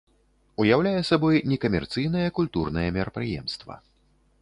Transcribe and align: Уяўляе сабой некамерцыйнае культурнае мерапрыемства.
Уяўляе 0.63 1.01
сабой 1.09 1.43
некамерцыйнае 1.53 2.25
культурнае 2.41 2.89
мерапрыемства. 2.99 3.73